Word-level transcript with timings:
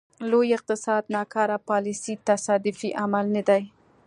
لوی 0.29 0.49
اقتصاد 0.57 1.03
ناکاره 1.15 1.57
پالیسۍ 1.69 2.13
تصادفي 2.29 2.89
عمل 3.01 3.25
نه 3.35 3.41
دی. 3.49 3.63